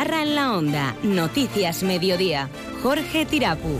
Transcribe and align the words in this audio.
Navarra 0.00 0.22
en 0.22 0.34
la 0.34 0.56
Onda. 0.56 0.96
Noticias 1.02 1.82
Mediodía. 1.82 2.48
Jorge 2.82 3.26
Tirapu. 3.26 3.78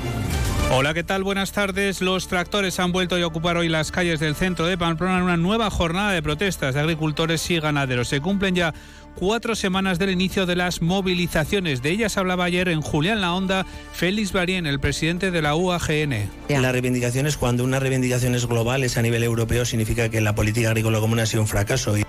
Hola, 0.71 0.93
¿qué 0.93 1.03
tal? 1.03 1.25
Buenas 1.25 1.53
tardes. 1.53 2.03
Los 2.03 2.29
tractores 2.29 2.79
han 2.79 2.93
vuelto 2.93 3.17
a 3.17 3.27
ocupar 3.27 3.57
hoy 3.57 3.71
las 3.71 3.91
calles 3.91 4.21
del 4.21 4.35
centro 4.35 4.67
de 4.67 4.77
Pamplona 4.77 5.17
en 5.17 5.23
una 5.23 5.39
nueva 5.39 5.71
jornada 5.71 6.13
de 6.13 6.23
protestas 6.23 6.75
de 6.75 6.81
agricultores 6.81 7.51
y 7.51 7.59
ganaderos. 7.59 8.09
Se 8.09 8.21
cumplen 8.21 8.55
ya 8.55 8.75
cuatro 9.15 9.55
semanas 9.55 9.99
del 9.99 10.11
inicio 10.11 10.45
de 10.45 10.57
las 10.57 10.83
movilizaciones. 10.83 11.81
De 11.81 11.89
ellas 11.89 12.19
hablaba 12.19 12.45
ayer 12.45 12.69
en 12.69 12.83
Julián 12.83 13.23
La 13.23 13.33
Onda 13.33 13.65
Félix 13.95 14.33
Barien, 14.33 14.67
el 14.67 14.79
presidente 14.79 15.31
de 15.31 15.41
la 15.41 15.55
UAGN. 15.55 16.29
La 16.51 16.71
reivindicación 16.71 17.27
es 17.29 17.39
cuando 17.39 17.65
una 17.65 17.81
reivindicación 17.81 18.35
es 18.35 18.45
global, 18.45 18.85
es 18.85 18.99
a 18.99 19.03
nivel 19.03 19.23
europeo, 19.23 19.65
significa 19.65 20.11
que 20.11 20.21
la 20.21 20.35
política 20.35 20.69
agrícola 20.69 21.01
común 21.01 21.19
ha 21.21 21.25
sido 21.25 21.41
un 21.41 21.49
fracaso. 21.49 21.97
Y 21.97 22.05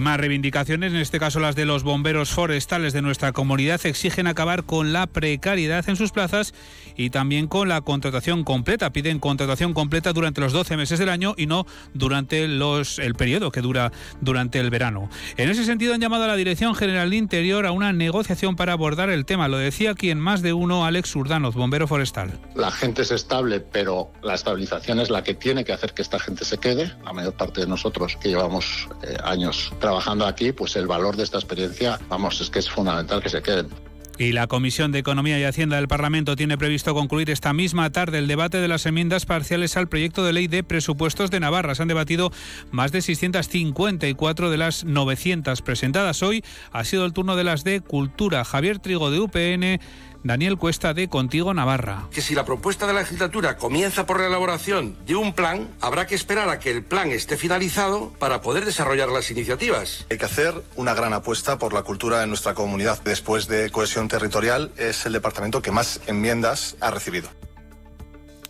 más 0.00 0.18
reivindicaciones, 0.18 0.92
en 0.92 0.98
este 0.98 1.18
caso 1.18 1.40
las 1.40 1.54
de 1.54 1.64
los 1.64 1.82
bomberos 1.82 2.30
forestales 2.30 2.92
de 2.92 3.02
nuestra 3.02 3.32
comunidad, 3.32 3.84
exigen 3.86 4.26
acabar 4.26 4.64
con 4.64 4.92
la 4.92 5.06
precariedad 5.06 5.88
en 5.88 5.96
sus 5.96 6.10
plazas 6.12 6.54
y 6.96 7.10
también 7.10 7.46
con 7.46 7.68
la 7.68 7.80
contratación 7.80 8.44
completa. 8.44 8.92
Piden 8.92 9.20
contratación 9.20 9.74
completa 9.74 10.12
durante 10.12 10.40
los 10.40 10.52
12 10.52 10.76
meses 10.76 10.98
del 10.98 11.08
año 11.08 11.34
y 11.36 11.46
no 11.46 11.66
durante 11.94 12.48
los, 12.48 12.98
el 12.98 13.14
periodo 13.14 13.50
que 13.50 13.60
dura 13.60 13.92
durante 14.20 14.58
el 14.58 14.70
verano. 14.70 15.08
En 15.36 15.48
ese 15.48 15.64
sentido 15.64 15.94
han 15.94 16.00
llamado 16.00 16.24
a 16.24 16.28
la 16.28 16.36
Dirección 16.36 16.74
General 16.74 17.08
de 17.08 17.16
Interior 17.16 17.64
a 17.66 17.70
una 17.70 17.92
negociación 17.92 18.56
para 18.56 18.72
abordar 18.72 19.10
el 19.10 19.24
tema. 19.24 19.48
Lo 19.48 19.58
decía 19.58 19.92
aquí 19.92 20.10
en 20.10 20.18
más 20.18 20.42
de 20.42 20.52
uno 20.52 20.84
Alex 20.84 21.14
Urdanoz, 21.14 21.54
bombero 21.54 21.86
forestal. 21.86 22.38
La 22.54 22.70
gente 22.70 23.02
es 23.02 23.12
estable, 23.12 23.60
pero 23.60 24.10
la 24.22 24.34
estabilización 24.34 25.00
es 25.00 25.10
la 25.10 25.22
que 25.22 25.34
tiene 25.34 25.64
que 25.64 25.72
hacer 25.72 25.94
que 25.94 26.02
esta 26.02 26.18
gente 26.18 26.44
se 26.44 26.58
quede. 26.58 26.92
La 27.04 27.12
mayor 27.12 27.34
parte 27.34 27.60
de 27.60 27.66
nosotros 27.66 28.16
que 28.20 28.28
llevamos 28.28 28.88
eh, 29.02 29.16
años 29.22 29.72
trabajando 29.80 30.26
aquí, 30.26 30.52
pues 30.52 30.76
el 30.76 30.86
valor 30.86 31.16
de 31.16 31.24
esta 31.24 31.38
experiencia, 31.38 31.98
vamos, 32.08 32.40
es 32.40 32.50
que 32.50 32.58
es 32.58 32.70
fundamental 32.70 33.22
que 33.22 33.28
se 33.28 33.42
queden. 33.42 33.68
Y 34.18 34.32
la 34.32 34.46
Comisión 34.46 34.92
de 34.92 34.98
Economía 34.98 35.38
y 35.38 35.44
Hacienda 35.44 35.76
del 35.76 35.88
Parlamento 35.88 36.36
tiene 36.36 36.56
previsto 36.56 36.94
concluir 36.94 37.28
esta 37.28 37.52
misma 37.52 37.90
tarde 37.90 38.16
el 38.16 38.28
debate 38.28 38.58
de 38.58 38.68
las 38.68 38.86
enmiendas 38.86 39.26
parciales 39.26 39.76
al 39.76 39.88
proyecto 39.88 40.24
de 40.24 40.32
ley 40.32 40.46
de 40.46 40.64
presupuestos 40.64 41.30
de 41.30 41.38
Navarra. 41.38 41.74
Se 41.74 41.82
han 41.82 41.88
debatido 41.88 42.32
más 42.70 42.92
de 42.92 43.02
654 43.02 44.48
de 44.48 44.56
las 44.56 44.84
900 44.84 45.60
presentadas. 45.60 46.22
Hoy 46.22 46.42
ha 46.72 46.84
sido 46.84 47.04
el 47.04 47.12
turno 47.12 47.36
de 47.36 47.44
las 47.44 47.62
de 47.62 47.82
Cultura. 47.82 48.46
Javier 48.46 48.78
Trigo 48.78 49.10
de 49.10 49.20
UPN 49.20 49.80
Daniel 50.26 50.58
Cuesta 50.58 50.94
de 50.94 51.08
Contigo 51.08 51.54
Navarra. 51.54 52.08
Que 52.10 52.20
si 52.20 52.34
la 52.34 52.44
propuesta 52.44 52.86
de 52.86 52.92
la 52.92 53.00
legislatura 53.00 53.56
comienza 53.56 54.06
por 54.06 54.20
la 54.20 54.26
elaboración 54.26 54.96
de 55.06 55.14
un 55.14 55.32
plan, 55.32 55.68
habrá 55.80 56.06
que 56.06 56.14
esperar 56.14 56.48
a 56.48 56.58
que 56.58 56.70
el 56.70 56.82
plan 56.82 57.10
esté 57.10 57.36
finalizado 57.36 58.12
para 58.18 58.40
poder 58.40 58.64
desarrollar 58.64 59.08
las 59.08 59.30
iniciativas. 59.30 60.06
Hay 60.10 60.18
que 60.18 60.24
hacer 60.24 60.54
una 60.74 60.94
gran 60.94 61.12
apuesta 61.12 61.58
por 61.58 61.72
la 61.72 61.82
cultura 61.82 62.22
en 62.22 62.28
nuestra 62.28 62.54
comunidad. 62.54 63.00
Después 63.04 63.46
de 63.48 63.70
cohesión 63.70 64.08
territorial, 64.08 64.72
es 64.76 65.06
el 65.06 65.12
departamento 65.12 65.62
que 65.62 65.70
más 65.70 66.00
enmiendas 66.06 66.76
ha 66.80 66.90
recibido. 66.90 67.28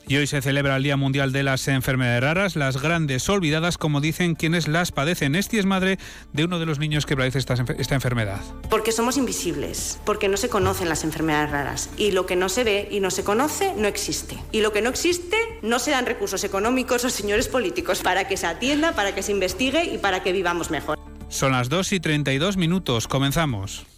Y 0.08 0.16
hoy 0.16 0.28
se 0.28 0.40
celebra 0.40 0.76
el 0.76 0.84
Día 0.84 0.96
Mundial 0.96 1.32
de 1.32 1.42
las 1.42 1.66
Enfermedades 1.66 2.22
Raras, 2.22 2.54
las 2.54 2.80
grandes 2.80 3.28
olvidadas, 3.28 3.76
como 3.76 4.00
dicen 4.00 4.36
quienes 4.36 4.68
las 4.68 4.92
padecen. 4.92 5.34
Esti 5.34 5.58
es 5.58 5.66
madre 5.66 5.98
de 6.32 6.44
uno 6.44 6.60
de 6.60 6.66
los 6.66 6.78
niños 6.78 7.06
que 7.06 7.16
padece 7.16 7.38
esta, 7.38 7.54
esta, 7.76 7.94
enfermedad. 7.96 8.40
Porque 8.70 8.92
somos 8.92 9.16
invisibles, 9.16 9.98
porque 10.04 10.28
no 10.28 10.36
se 10.36 10.48
conocen 10.48 10.88
las 10.88 11.02
enfermedades 11.02 11.50
raras. 11.50 11.90
Y 11.96 12.12
lo 12.12 12.24
que 12.24 12.36
no 12.36 12.48
se 12.48 12.62
ve 12.62 12.88
y 12.88 13.00
no 13.00 13.10
se 13.10 13.24
conoce 13.24 13.74
no 13.76 13.88
existe. 13.88 14.38
Y 14.52 14.60
lo 14.60 14.72
que 14.72 14.80
no 14.80 14.90
existe 14.90 15.36
no 15.62 15.80
se 15.80 15.90
dan 15.90 16.06
recursos 16.06 16.44
económicos 16.44 17.04
o 17.04 17.10
señores 17.10 17.48
políticos 17.48 18.00
para 18.00 18.28
que 18.28 18.36
se 18.36 18.46
atienda, 18.46 18.94
para 18.94 19.12
que 19.12 19.24
se 19.24 19.32
investigue 19.32 19.92
y 19.92 19.98
para 19.98 20.22
que 20.22 20.30
vivamos 20.30 20.70
mejor. 20.70 20.96
Son 21.28 21.50
las 21.50 21.68
2 21.68 21.94
y 21.94 22.00
32 22.00 22.56
minutos. 22.56 23.08
Comenzamos. 23.08 23.95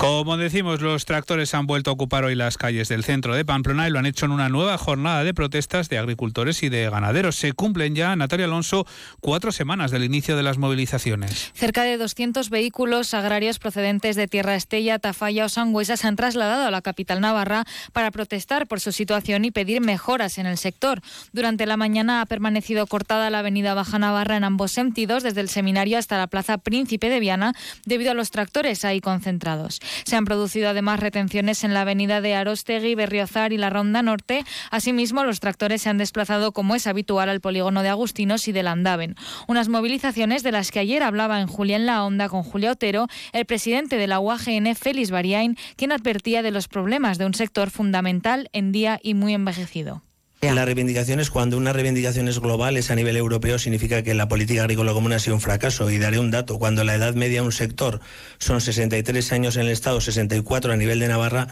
Como 0.00 0.38
decimos, 0.38 0.80
los 0.80 1.04
tractores 1.04 1.52
han 1.52 1.66
vuelto 1.66 1.90
a 1.90 1.92
ocupar 1.92 2.24
hoy 2.24 2.34
las 2.34 2.56
calles 2.56 2.88
del 2.88 3.04
centro 3.04 3.34
de 3.34 3.44
Pamplona 3.44 3.86
y 3.86 3.90
lo 3.90 3.98
han 3.98 4.06
hecho 4.06 4.24
en 4.24 4.32
una 4.32 4.48
nueva 4.48 4.78
jornada 4.78 5.24
de 5.24 5.34
protestas 5.34 5.90
de 5.90 5.98
agricultores 5.98 6.62
y 6.62 6.70
de 6.70 6.88
ganaderos. 6.88 7.36
Se 7.36 7.52
cumplen 7.52 7.94
ya, 7.94 8.16
Natalia 8.16 8.46
Alonso, 8.46 8.86
cuatro 9.20 9.52
semanas 9.52 9.90
del 9.90 10.02
inicio 10.02 10.38
de 10.38 10.42
las 10.42 10.56
movilizaciones. 10.56 11.50
Cerca 11.52 11.82
de 11.82 11.98
200 11.98 12.48
vehículos 12.48 13.12
agrarios 13.12 13.58
procedentes 13.58 14.16
de 14.16 14.26
Tierra 14.26 14.54
Estella, 14.54 14.98
Tafalla 14.98 15.44
o 15.44 15.48
Sangüesa 15.50 15.98
se 15.98 16.08
han 16.08 16.16
trasladado 16.16 16.64
a 16.64 16.70
la 16.70 16.80
capital 16.80 17.20
navarra 17.20 17.66
para 17.92 18.10
protestar 18.10 18.68
por 18.68 18.80
su 18.80 18.92
situación 18.92 19.44
y 19.44 19.50
pedir 19.50 19.82
mejoras 19.82 20.38
en 20.38 20.46
el 20.46 20.56
sector. 20.56 21.02
Durante 21.34 21.66
la 21.66 21.76
mañana 21.76 22.22
ha 22.22 22.26
permanecido 22.26 22.86
cortada 22.86 23.28
la 23.28 23.40
avenida 23.40 23.74
Baja 23.74 23.98
Navarra 23.98 24.38
en 24.38 24.44
ambos 24.44 24.72
sentidos, 24.72 25.22
desde 25.22 25.42
el 25.42 25.50
seminario 25.50 25.98
hasta 25.98 26.16
la 26.16 26.28
plaza 26.28 26.56
Príncipe 26.56 27.10
de 27.10 27.20
Viana, 27.20 27.52
debido 27.84 28.12
a 28.12 28.14
los 28.14 28.30
tractores 28.30 28.86
ahí 28.86 29.02
concentrados. 29.02 29.78
Se 30.04 30.16
han 30.16 30.24
producido 30.24 30.68
además 30.68 31.00
retenciones 31.00 31.64
en 31.64 31.74
la 31.74 31.82
avenida 31.82 32.20
de 32.20 32.34
Arostegui, 32.34 32.94
Berriozar 32.94 33.52
y 33.52 33.58
la 33.58 33.70
Ronda 33.70 34.02
Norte. 34.02 34.44
Asimismo, 34.70 35.24
los 35.24 35.40
tractores 35.40 35.82
se 35.82 35.88
han 35.88 35.98
desplazado, 35.98 36.52
como 36.52 36.74
es 36.74 36.86
habitual, 36.86 37.28
al 37.28 37.40
polígono 37.40 37.82
de 37.82 37.88
Agustinos 37.88 38.48
y 38.48 38.52
del 38.52 38.68
Andaven. 38.68 39.16
Unas 39.48 39.68
movilizaciones 39.68 40.42
de 40.42 40.52
las 40.52 40.70
que 40.70 40.80
ayer 40.80 41.02
hablaba 41.02 41.40
en 41.40 41.46
Julián 41.46 41.86
La 41.86 42.04
Onda 42.04 42.28
con 42.28 42.42
Julia 42.42 42.72
Otero, 42.72 43.06
el 43.32 43.46
presidente 43.46 43.96
de 43.96 44.06
la 44.06 44.20
UAGN, 44.20 44.74
Félix 44.74 45.10
Bariain, 45.10 45.56
quien 45.76 45.92
advertía 45.92 46.42
de 46.42 46.50
los 46.50 46.68
problemas 46.68 47.18
de 47.18 47.26
un 47.26 47.34
sector 47.34 47.70
fundamental 47.70 48.48
en 48.52 48.72
día 48.72 49.00
y 49.02 49.14
muy 49.14 49.34
envejecido. 49.34 50.02
La 50.42 50.64
reivindicación 50.64 51.20
es 51.20 51.30
cuando 51.30 51.58
una 51.58 51.74
reivindicación 51.74 52.26
es 52.26 52.40
global, 52.40 52.78
es 52.78 52.90
a 52.90 52.94
nivel 52.94 53.14
europeo, 53.16 53.58
significa 53.58 54.02
que 54.02 54.14
la 54.14 54.26
política 54.26 54.62
agrícola 54.62 54.94
común 54.94 55.12
ha 55.12 55.18
sido 55.18 55.34
un 55.34 55.40
fracaso. 55.42 55.90
Y 55.90 55.98
daré 55.98 56.18
un 56.18 56.30
dato, 56.30 56.58
cuando 56.58 56.82
la 56.82 56.94
edad 56.94 57.14
media 57.14 57.40
de 57.40 57.46
un 57.46 57.52
sector 57.52 58.00
son 58.38 58.62
63 58.62 59.32
años 59.32 59.56
en 59.56 59.62
el 59.62 59.68
Estado, 59.68 60.00
64 60.00 60.72
a 60.72 60.76
nivel 60.76 60.98
de 60.98 61.08
Navarra, 61.08 61.48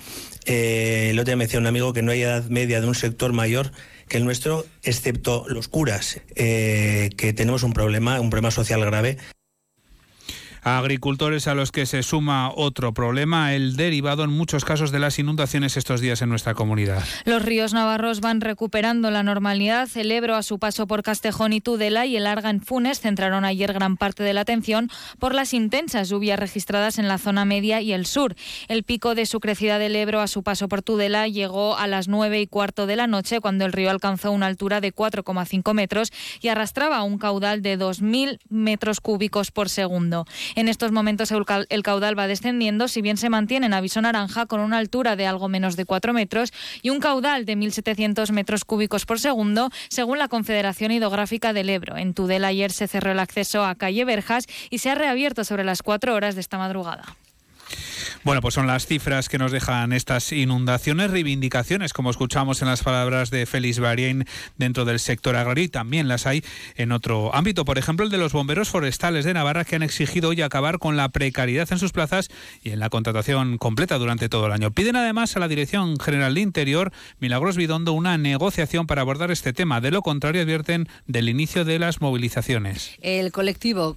eh, 0.47 1.09
el 1.11 1.19
otro 1.19 1.27
día 1.27 1.37
me 1.37 1.45
decía 1.45 1.61
un 1.61 1.67
amigo 1.67 1.93
que 1.93 2.01
no 2.03 2.13
hay 2.13 2.23
edad 2.23 2.45
media 2.49 2.81
de 2.81 2.87
un 2.87 2.95
sector 2.95 3.35
mayor 3.35 3.73
que 4.09 4.17
el 4.17 4.25
nuestro, 4.25 4.65
excepto 4.83 5.45
los 5.49 5.69
curas, 5.69 6.23
eh, 6.35 7.11
que 7.19 7.35
tenemos 7.35 7.65
un 7.65 7.75
problema, 7.75 8.21
un 8.21 8.31
problema 8.31 8.51
social 8.51 8.83
grave 8.85 9.19
agricultores 10.63 11.47
a 11.47 11.55
los 11.55 11.73
que 11.73 11.87
se 11.87 12.03
suma 12.03 12.51
otro 12.55 12.93
problema, 12.93 13.55
el 13.55 13.77
derivado 13.77 14.25
en 14.25 14.31
muchos 14.31 14.65
casos 14.65 14.91
de 14.91 14.99
las 14.99 15.19
inundaciones 15.19 15.77
estos 15.77 16.01
días 16.01 16.23
en 16.23 16.29
nuestra 16.29 16.55
comunidad. 16.55 17.05
Los 17.25 17.43
ríos 17.43 17.73
navarros 17.73 18.21
van 18.21 18.41
recuperando 18.41 19.11
la 19.11 19.23
normalidad. 19.23 19.89
El 19.95 20.11
Ebro, 20.11 20.35
a 20.35 20.43
su 20.43 20.59
paso 20.59 20.87
por 20.87 21.03
Castejón 21.03 21.53
y 21.53 21.61
Tudela, 21.61 22.07
y 22.07 22.17
el 22.17 22.27
Arga 22.27 22.49
Funes 22.65 23.01
centraron 23.01 23.45
ayer 23.45 23.73
gran 23.73 23.97
parte 23.97 24.23
de 24.23 24.33
la 24.33 24.41
atención 24.41 24.91
por 25.19 25.35
las 25.35 25.53
intensas 25.53 26.09
lluvias 26.09 26.39
registradas 26.39 26.99
en 26.99 27.09
la 27.09 27.19
zona 27.19 27.45
media 27.45 27.81
y 27.81 27.93
el 27.93 28.07
sur. 28.07 28.35
El 28.69 28.85
pico 28.85 29.15
de 29.15 29.27
su 29.27 29.41
crecida 29.41 29.79
del 29.79 29.97
Ebro 29.97 30.21
a 30.21 30.27
su 30.27 30.43
paso 30.43 30.69
por 30.69 30.83
Tudela 30.83 31.29
llegó 31.29 31.77
a 31.77 31.87
las 31.87 32.09
9 32.09 32.41
y 32.41 32.47
cuarto 32.47 32.87
de 32.87 32.97
la 32.97 33.07
noche, 33.07 33.41
cuando 33.41 33.65
el 33.65 33.73
río 33.73 33.91
alcanzó 33.91 34.33
una 34.33 34.47
altura 34.47 34.81
de 34.81 34.95
4,5 34.95 35.75
metros 35.75 36.13
y 36.41 36.49
arrastraba 36.49 37.03
un 37.03 37.19
caudal 37.19 37.63
de 37.63 37.79
2.000 37.79 38.39
metros 38.49 39.01
cúbicos 39.01 39.51
por 39.51 39.69
segundo. 39.69 40.27
En 40.55 40.69
estos 40.69 40.93
momentos 40.93 41.33
el 41.33 41.83
caudal 41.83 42.19
va 42.19 42.27
descendiendo, 42.27 42.89
si 42.89 43.03
bien 43.03 43.17
se 43.17 43.31
mantiene 43.31 43.67
en 43.67 43.75
aviso 43.75 44.01
naranja 44.01 44.47
con 44.47 44.61
una 44.61 44.79
altura 44.79 45.17
de 45.17 45.27
algo 45.27 45.49
menos 45.49 45.77
de 45.77 45.85
4 45.85 46.13
metros 46.13 46.53
y 46.83 46.91
un 46.91 47.01
caudal 47.01 47.45
de 47.45 47.57
1.700 47.57 48.31
metros 48.33 48.65
cúbicos 48.65 49.07
por 49.07 49.21
segundo, 49.21 49.71
según 49.89 50.19
la 50.19 50.29
Confederación 50.29 50.93
Hidrográfica 50.93 51.53
del 51.53 51.71
Ebro. 51.71 51.97
En 51.97 52.15
Tudela 52.15 52.49
ayer 52.49 52.73
se 52.73 52.89
cerró 52.89 53.13
el 53.13 53.21
acceso 53.21 53.65
a 53.65 53.75
calle 53.75 54.05
Verjas 54.05 54.47
y 54.71 54.79
se 54.79 54.91
ha 54.91 54.95
reabierto 54.95 55.45
sobre 55.45 55.65
las 55.65 55.83
4 55.83 56.15
horas 56.15 56.35
de 56.35 56.41
esta 56.41 56.59
madrugada. 56.59 57.05
Bueno, 58.25 58.41
pues 58.41 58.55
son 58.55 58.67
las 58.67 58.87
cifras 58.87 59.29
que 59.29 59.39
nos 59.39 59.53
dejan 59.53 59.93
estas 59.93 60.33
inundaciones, 60.33 61.11
reivindicaciones, 61.11 61.93
como 61.93 62.11
escuchamos 62.11 62.61
en 62.63 62.69
las 62.69 62.83
palabras 62.83 63.31
de 63.31 63.47
Félix 63.47 63.79
Barien 63.79 64.27
dentro 64.57 64.85
del 64.85 64.99
sector 64.99 65.37
agrario 65.37 65.65
y 65.65 65.69
también 65.69 66.09
las 66.09 66.27
hay 66.27 66.43
en 66.77 66.93
otro 66.93 67.35
ámbito. 67.35 67.65
Por 67.65 67.79
ejemplo, 67.79 68.05
el 68.05 68.11
de 68.11 68.19
los 68.19 68.33
bomberos 68.33 68.71
forestales 68.71 69.25
de 69.25 69.35
Navarra 69.35 69.65
que 69.65 69.77
han 69.77 69.85
exigido 69.85 70.31
hoy 70.31 70.43
acabar 70.43 70.79
con 70.79 70.97
la 70.97 71.09
precariedad 71.11 71.69
en 71.71 71.79
sus 71.79 71.93
plazas 71.93 72.29
y 72.63 72.71
en 72.71 72.81
la 72.81 72.91
contratación 72.91 73.57
completa 73.57 73.99
durante 73.99 74.29
todo 74.29 74.47
el 74.47 74.53
año. 74.53 74.73
Piden 74.73 74.97
además 74.97 75.37
a 75.37 75.41
la 75.41 75.49
Dirección 75.49 75.99
General 75.99 76.35
de 76.35 76.41
Interior, 76.41 76.93
Milagros 77.21 77.57
Bidondo, 77.57 77.93
una 77.93 78.19
negociación 78.19 78.87
para 78.87 79.03
abordar 79.03 79.31
este 79.31 79.53
tema. 79.53 79.81
De 79.81 79.93
lo 79.93 80.03
contrario, 80.03 80.43
advierten 80.43 80.89
del 81.07 81.29
inicio 81.29 81.65
de 81.65 81.79
las 81.79 82.01
movilizaciones. 82.01 82.97
El 83.01 83.31
colectivo 83.31 83.97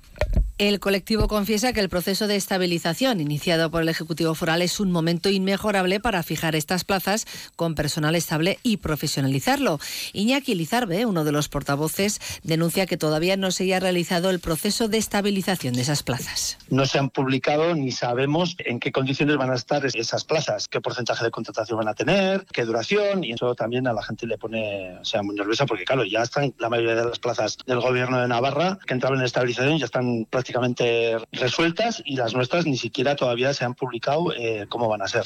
el 0.58 0.80
colectivo 0.80 1.28
confiesa 1.28 1.74
que 1.74 1.80
el 1.80 1.90
proceso 1.90 2.28
de 2.28 2.36
estabilización 2.36 3.20
iniciado 3.20 3.72
por 3.72 3.82
el 3.82 3.90
Ejecutivo 3.90 4.11
Ejecutivo 4.12 4.36
Foral 4.36 4.62
es 4.62 4.82
un 4.82 4.92
momento 4.92 5.30
inmejorable 5.30 6.02
para 6.02 6.22
fijar 6.22 6.54
estas 6.54 6.84
plazas 6.84 7.26
con 7.56 7.76
personal 7.76 8.14
estable 8.14 8.60
y 8.62 8.76
profesionalizarlo. 8.76 9.80
Iñaki 10.12 10.54
Lizarbe, 10.54 11.06
uno 11.06 11.24
de 11.24 11.32
los 11.32 11.48
portavoces, 11.48 12.20
denuncia 12.44 12.88
que 12.88 12.98
todavía 12.98 13.38
no 13.38 13.52
se 13.52 13.64
haya 13.64 13.80
realizado 13.80 14.30
el 14.30 14.42
proceso 14.42 14.90
de 14.90 14.98
estabilización 14.98 15.76
de 15.76 15.84
esas 15.84 16.04
plazas. 16.04 16.58
No 16.70 16.86
se 16.86 17.00
han 17.00 17.10
publicado 17.10 17.74
ni 17.74 17.94
sabemos 17.94 18.58
en 18.60 18.82
qué 18.82 18.92
condiciones 18.92 19.38
van 19.38 19.50
a 19.50 19.56
estar 19.56 19.86
esas 19.86 20.26
plazas, 20.26 20.68
qué 20.68 20.82
porcentaje 20.82 21.24
de 21.24 21.32
contratación 21.32 21.78
van 21.78 21.88
a 21.88 21.94
tener, 21.94 22.46
qué 22.52 22.66
duración, 22.66 23.24
y 23.24 23.32
eso 23.32 23.56
también 23.56 23.88
a 23.88 23.94
la 23.94 24.04
gente 24.04 24.28
le 24.28 24.38
pone, 24.38 24.98
o 25.00 25.06
sea, 25.06 25.24
muy 25.24 25.36
nerviosa 25.36 25.66
porque, 25.66 25.86
claro, 25.86 26.04
ya 26.04 26.22
están 26.22 26.54
la 26.60 26.68
mayoría 26.68 26.96
de 26.96 27.06
las 27.06 27.20
plazas 27.20 27.58
del 27.66 27.80
gobierno 27.80 28.20
de 28.20 28.28
Navarra 28.28 28.78
que 28.86 28.94
entraban 28.94 29.20
en 29.20 29.26
estabilización 29.26 29.78
ya 29.78 29.86
están 29.86 30.28
prácticamente 30.30 31.16
resueltas 31.32 32.04
y 32.04 32.18
las 32.18 32.34
nuestras 32.34 32.66
ni 32.66 32.76
siquiera 32.76 33.16
todavía 33.16 33.54
se 33.54 33.64
han 33.64 33.74
publicado 33.74 34.01
eh, 34.38 34.66
cómo 34.70 34.88
van 34.88 35.02
a 35.02 35.08
ser. 35.08 35.26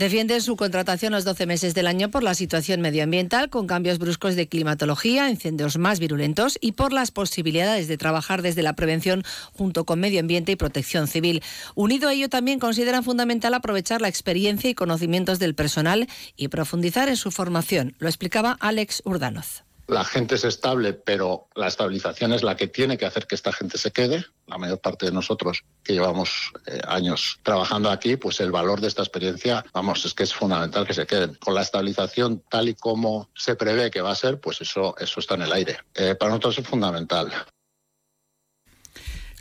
Defienden 0.00 0.40
su 0.40 0.56
contratación 0.56 1.12
los 1.12 1.24
12 1.24 1.44
meses 1.44 1.74
del 1.74 1.86
año 1.86 2.10
por 2.10 2.22
la 2.22 2.32
situación 2.32 2.80
medioambiental, 2.80 3.50
con 3.50 3.66
cambios 3.66 3.98
bruscos 3.98 4.34
de 4.34 4.48
climatología, 4.48 5.28
incendios 5.28 5.76
más 5.76 6.00
virulentos 6.00 6.56
y 6.58 6.72
por 6.72 6.94
las 6.94 7.10
posibilidades 7.10 7.86
de 7.86 7.98
trabajar 7.98 8.40
desde 8.40 8.62
la 8.62 8.72
prevención 8.72 9.24
junto 9.52 9.84
con 9.84 10.00
medio 10.00 10.20
ambiente 10.20 10.52
y 10.52 10.56
protección 10.56 11.06
civil. 11.06 11.42
Unido 11.74 12.08
a 12.08 12.14
ello, 12.14 12.30
también 12.30 12.60
consideran 12.60 13.04
fundamental 13.04 13.52
aprovechar 13.52 14.00
la 14.00 14.08
experiencia 14.08 14.70
y 14.70 14.74
conocimientos 14.74 15.38
del 15.38 15.54
personal 15.54 16.08
y 16.34 16.48
profundizar 16.48 17.10
en 17.10 17.16
su 17.16 17.30
formación. 17.30 17.94
Lo 17.98 18.08
explicaba 18.08 18.56
Alex 18.58 19.02
Urdanoz 19.04 19.64
la 19.90 20.04
gente 20.04 20.36
es 20.36 20.44
estable, 20.44 20.92
pero 20.92 21.48
la 21.54 21.66
estabilización 21.66 22.32
es 22.32 22.42
la 22.42 22.56
que 22.56 22.68
tiene 22.68 22.96
que 22.96 23.06
hacer 23.06 23.26
que 23.26 23.34
esta 23.34 23.52
gente 23.52 23.76
se 23.76 23.90
quede. 23.90 24.24
La 24.46 24.58
mayor 24.58 24.80
parte 24.80 25.06
de 25.06 25.12
nosotros 25.12 25.64
que 25.82 25.92
llevamos 25.92 26.52
eh, 26.66 26.80
años 26.86 27.40
trabajando 27.42 27.90
aquí, 27.90 28.16
pues 28.16 28.40
el 28.40 28.52
valor 28.52 28.80
de 28.80 28.88
esta 28.88 29.02
experiencia, 29.02 29.64
vamos, 29.72 30.04
es 30.04 30.14
que 30.14 30.22
es 30.22 30.34
fundamental 30.34 30.86
que 30.86 30.94
se 30.94 31.06
queden. 31.06 31.34
Con 31.34 31.54
la 31.54 31.62
estabilización 31.62 32.42
tal 32.48 32.68
y 32.68 32.74
como 32.74 33.30
se 33.34 33.56
prevé 33.56 33.90
que 33.90 34.00
va 34.00 34.12
a 34.12 34.16
ser, 34.16 34.40
pues 34.40 34.60
eso, 34.60 34.94
eso 34.98 35.20
está 35.20 35.34
en 35.34 35.42
el 35.42 35.52
aire. 35.52 35.78
Eh, 35.94 36.14
para 36.14 36.30
nosotros 36.30 36.58
es 36.58 36.66
fundamental. 36.66 37.32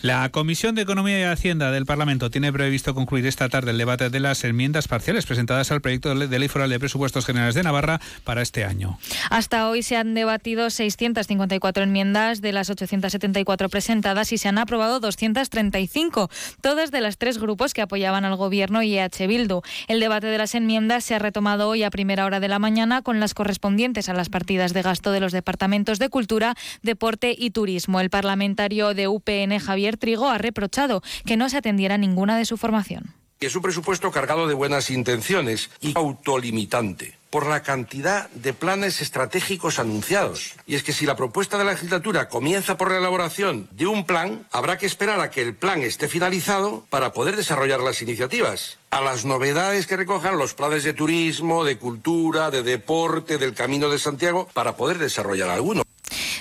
La 0.01 0.29
Comisión 0.29 0.75
de 0.75 0.83
Economía 0.83 1.19
y 1.19 1.23
Hacienda 1.23 1.71
del 1.71 1.85
Parlamento 1.85 2.29
tiene 2.29 2.53
previsto 2.53 2.95
concluir 2.95 3.27
esta 3.27 3.49
tarde 3.49 3.71
el 3.71 3.77
debate 3.77 4.09
de 4.09 4.21
las 4.21 4.45
enmiendas 4.45 4.87
parciales 4.87 5.25
presentadas 5.25 5.73
al 5.73 5.81
proyecto 5.81 6.15
de 6.15 6.39
ley 6.39 6.47
foral 6.47 6.69
de 6.69 6.79
presupuestos 6.79 7.25
generales 7.25 7.53
de 7.53 7.63
Navarra 7.63 7.99
para 8.23 8.41
este 8.41 8.63
año. 8.63 8.97
Hasta 9.29 9.67
hoy 9.67 9.83
se 9.83 9.97
han 9.97 10.13
debatido 10.13 10.69
654 10.69 11.83
enmiendas 11.83 12.39
de 12.39 12.53
las 12.53 12.69
874 12.69 13.67
presentadas 13.67 14.31
y 14.31 14.37
se 14.37 14.47
han 14.47 14.57
aprobado 14.57 15.01
235, 15.01 16.29
todas 16.61 16.91
de 16.91 17.01
los 17.01 17.17
tres 17.17 17.37
grupos 17.37 17.73
que 17.73 17.81
apoyaban 17.81 18.23
al 18.23 18.37
Gobierno 18.37 18.81
y 18.81 18.97
EH 18.97 19.27
Bildu. 19.27 19.63
El 19.89 19.99
debate 19.99 20.27
de 20.27 20.37
las 20.37 20.55
enmiendas 20.55 21.03
se 21.03 21.15
ha 21.15 21.19
retomado 21.19 21.67
hoy 21.67 21.83
a 21.83 21.89
primera 21.89 22.25
hora 22.25 22.39
de 22.39 22.47
la 22.47 22.59
mañana 22.59 23.01
con 23.01 23.19
las 23.19 23.33
correspondientes 23.33 24.07
a 24.07 24.13
las 24.13 24.29
partidas 24.29 24.71
de 24.71 24.81
gasto 24.81 25.11
de 25.11 25.19
los 25.19 25.33
departamentos 25.33 25.99
de 25.99 26.07
Cultura, 26.07 26.55
Deporte 26.83 27.35
y 27.37 27.49
Turismo. 27.49 27.99
El 27.99 28.09
parlamentario 28.09 28.93
de 28.93 29.09
UPN, 29.09 29.59
Javier 29.89 29.97
Trigo 29.97 30.29
ha 30.29 30.37
reprochado 30.37 31.01
que 31.25 31.35
no 31.35 31.49
se 31.49 31.57
atendiera 31.57 31.97
ninguna 31.97 32.37
de 32.37 32.45
su 32.45 32.57
formación. 32.57 33.15
Es 33.39 33.55
un 33.55 33.63
presupuesto 33.63 34.11
cargado 34.11 34.47
de 34.47 34.53
buenas 34.53 34.91
intenciones 34.91 35.71
y 35.81 35.93
autolimitante 35.97 37.17
por 37.31 37.47
la 37.47 37.63
cantidad 37.63 38.29
de 38.31 38.53
planes 38.53 39.01
estratégicos 39.01 39.79
anunciados. 39.79 40.53
Y 40.67 40.75
es 40.75 40.83
que 40.83 40.93
si 40.93 41.05
la 41.05 41.15
propuesta 41.15 41.57
de 41.57 41.63
la 41.63 41.71
legislatura 41.71 42.27
comienza 42.27 42.77
por 42.77 42.91
la 42.91 42.97
elaboración 42.97 43.67
de 43.71 43.87
un 43.87 44.05
plan, 44.05 44.45
habrá 44.51 44.77
que 44.77 44.85
esperar 44.85 45.21
a 45.21 45.31
que 45.31 45.41
el 45.41 45.55
plan 45.55 45.81
esté 45.81 46.07
finalizado 46.07 46.85
para 46.89 47.13
poder 47.13 47.35
desarrollar 47.35 47.79
las 47.79 48.01
iniciativas. 48.01 48.77
A 48.91 49.01
las 49.01 49.25
novedades 49.25 49.87
que 49.87 49.97
recojan 49.97 50.37
los 50.37 50.53
planes 50.53 50.83
de 50.83 50.93
turismo, 50.93 51.63
de 51.63 51.77
cultura, 51.77 52.51
de 52.51 52.61
deporte, 52.61 53.37
del 53.37 53.53
Camino 53.53 53.89
de 53.89 53.99
Santiago, 53.99 54.47
para 54.53 54.75
poder 54.75 54.97
desarrollar 54.97 55.49
alguno. 55.49 55.83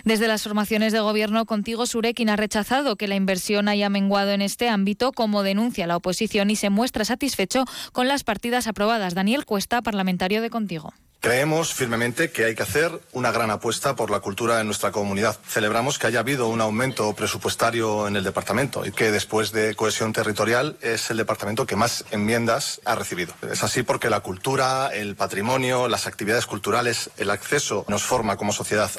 Desde 0.09 0.27
las 0.27 0.43
formaciones 0.43 0.95
de 0.95 1.01
gobierno, 1.01 1.45
Contigo 1.45 1.85
Surekin 1.85 2.31
ha 2.31 2.37
rechazado 2.37 2.97
que 2.97 3.09
la 3.09 3.15
inversión 3.15 3.69
haya 3.69 3.91
menguado 3.91 4.31
en 4.31 4.41
este 4.41 4.71
ámbito, 4.71 5.13
como 5.13 5.43
denuncia 5.43 5.87
la 5.87 5.99
oposición, 5.99 6.49
y 6.49 6.57
se 6.57 6.71
muestra 6.71 7.05
satisfecho 7.05 7.67
con 7.93 8.09
las 8.09 8.25
partidas 8.25 8.69
aprobadas. 8.69 9.15
Daniel 9.15 9.45
Cuesta, 9.45 9.83
parlamentario 9.83 10.41
de 10.41 10.49
Contigo. 10.49 10.95
Creemos 11.21 11.75
firmemente 11.75 12.31
que 12.31 12.47
hay 12.47 12.55
que 12.55 12.63
hacer 12.63 12.91
una 13.13 13.33
gran 13.33 13.51
apuesta 13.51 13.97
por 13.97 14.11
la 14.11 14.21
cultura 14.21 14.61
en 14.61 14.67
nuestra 14.67 14.93
comunidad. 14.93 15.39
Celebramos 15.47 15.99
que 15.99 16.07
haya 16.07 16.21
habido 16.21 16.49
un 16.49 16.63
aumento 16.63 17.13
presupuestario 17.13 18.09
en 18.09 18.17
el 18.17 18.25
departamento 18.25 18.87
y 18.87 18.93
que 18.93 19.11
después 19.11 19.53
de 19.53 19.75
cohesión 19.75 20.15
territorial 20.15 20.79
es 20.81 21.11
el 21.11 21.19
departamento 21.19 21.67
que 21.67 21.77
más 21.77 22.07
enmiendas 22.13 22.81
ha 22.87 22.95
recibido. 22.95 23.35
Es 23.53 23.63
así 23.63 23.83
porque 23.83 24.09
la 24.09 24.21
cultura, 24.21 24.89
el 24.89 25.17
patrimonio, 25.17 25.87
las 25.87 26.07
actividades 26.07 26.47
culturales, 26.47 27.11
el 27.19 27.29
acceso 27.29 27.85
nos 27.89 28.05
forma 28.05 28.39
como 28.39 28.55
sociedad. 28.55 28.91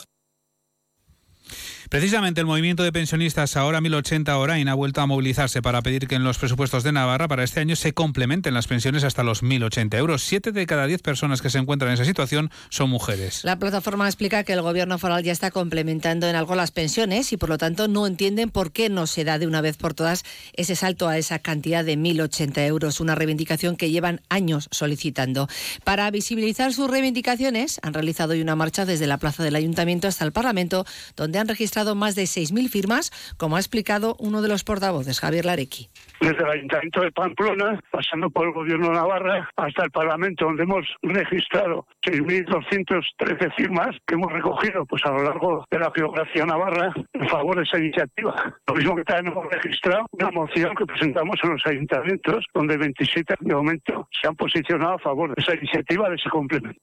Precisamente 1.89 2.39
el 2.39 2.45
movimiento 2.45 2.83
de 2.83 2.91
pensionistas 2.91 3.57
ahora 3.57 3.81
1080 3.81 4.37
Orain 4.37 4.69
ha 4.69 4.75
vuelto 4.75 5.01
a 5.01 5.07
movilizarse 5.07 5.63
para 5.63 5.81
pedir 5.81 6.07
que 6.07 6.13
en 6.13 6.23
los 6.23 6.37
presupuestos 6.37 6.83
de 6.83 6.91
Navarra 6.91 7.27
para 7.27 7.43
este 7.43 7.61
año 7.61 7.75
se 7.75 7.93
complementen 7.93 8.53
las 8.53 8.67
pensiones 8.67 9.03
hasta 9.03 9.23
los 9.23 9.41
1080 9.41 9.97
euros. 9.97 10.21
Siete 10.21 10.51
de 10.51 10.67
cada 10.67 10.85
diez 10.85 11.01
personas 11.01 11.41
que 11.41 11.49
se 11.49 11.57
encuentran 11.57 11.89
en 11.89 11.95
esa 11.95 12.05
situación 12.05 12.51
son 12.69 12.91
mujeres. 12.91 13.43
La 13.43 13.57
plataforma 13.57 14.05
explica 14.05 14.43
que 14.43 14.53
el 14.53 14.61
gobierno 14.61 14.99
foral 14.99 15.23
ya 15.23 15.31
está 15.31 15.49
complementando 15.49 16.27
en 16.27 16.35
algo 16.35 16.53
las 16.53 16.69
pensiones 16.69 17.33
y 17.33 17.37
por 17.37 17.49
lo 17.49 17.57
tanto 17.57 17.87
no 17.87 18.05
entienden 18.05 18.51
por 18.51 18.71
qué 18.71 18.89
no 18.89 19.07
se 19.07 19.23
da 19.23 19.39
de 19.39 19.47
una 19.47 19.61
vez 19.61 19.75
por 19.75 19.95
todas 19.95 20.25
ese 20.53 20.75
salto 20.75 21.07
a 21.07 21.17
esa 21.17 21.39
cantidad 21.39 21.83
de 21.83 21.97
1080 21.97 22.67
euros, 22.67 22.99
una 22.99 23.15
reivindicación 23.15 23.75
que 23.75 23.89
llevan 23.89 24.21
años 24.29 24.67
solicitando. 24.69 25.47
Para 25.83 26.11
visibilizar 26.11 26.71
sus 26.71 26.87
reivindicaciones 26.87 27.79
han 27.81 27.95
realizado 27.95 28.33
hoy 28.33 28.43
una 28.43 28.55
marcha 28.55 28.85
desde 28.85 29.07
la 29.07 29.17
plaza 29.17 29.41
del 29.41 29.55
ayuntamiento 29.55 30.07
hasta 30.07 30.23
el 30.23 30.31
Parlamento 30.31 30.85
donde 31.15 31.39
han 31.39 31.47
registrado 31.47 31.78
más 31.95 32.15
de 32.15 32.23
6.000 32.23 32.69
firmas, 32.69 33.11
como 33.37 33.55
ha 33.55 33.59
explicado 33.59 34.15
uno 34.19 34.41
de 34.41 34.49
los 34.49 34.63
portavoces, 34.63 35.19
Javier 35.19 35.45
Larequi. 35.45 35.89
Desde 36.19 36.43
el 36.43 36.49
Ayuntamiento 36.49 37.01
de 37.01 37.11
Pamplona, 37.11 37.79
pasando 37.91 38.29
por 38.29 38.47
el 38.47 38.53
Gobierno 38.53 38.87
de 38.89 38.95
Navarra, 38.95 39.49
hasta 39.55 39.83
el 39.83 39.91
Parlamento, 39.91 40.45
donde 40.45 40.63
hemos 40.63 40.85
registrado 41.01 41.85
6.213 42.05 43.55
firmas 43.55 43.95
que 44.05 44.15
hemos 44.15 44.31
recogido 44.31 44.85
pues 44.85 45.01
a 45.05 45.11
lo 45.11 45.23
largo 45.23 45.65
de 45.71 45.79
la 45.79 45.91
geografía 45.95 46.45
navarra 46.45 46.93
en 47.13 47.27
favor 47.29 47.57
de 47.57 47.63
esa 47.63 47.77
iniciativa. 47.77 48.53
Lo 48.67 48.75
mismo 48.75 48.95
que 48.95 49.03
también 49.03 49.33
hemos 49.33 49.51
registrado 49.51 50.05
una 50.11 50.31
moción 50.31 50.75
que 50.75 50.85
presentamos 50.85 51.39
en 51.43 51.49
los 51.51 51.65
ayuntamientos, 51.65 52.45
donde 52.53 52.77
27 52.77 53.35
de 53.39 53.55
momento 53.55 54.07
se 54.21 54.27
han 54.27 54.35
posicionado 54.35 54.93
a 54.93 54.99
favor 54.99 55.33
de 55.35 55.41
esa 55.41 55.55
iniciativa, 55.55 56.09
de 56.09 56.15
ese 56.15 56.29
complemento. 56.29 56.79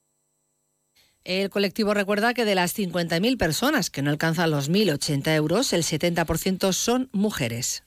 El 1.26 1.50
colectivo 1.50 1.92
recuerda 1.92 2.34
que 2.34 2.44
de 2.44 2.54
las 2.54 2.78
50.000 2.78 3.36
personas 3.36 3.90
que 3.90 4.00
no 4.00 4.10
alcanzan 4.10 4.52
los 4.52 4.70
1.080 4.70 5.34
euros, 5.34 5.72
el 5.72 5.82
70% 5.82 6.72
son 6.72 7.08
mujeres. 7.10 7.82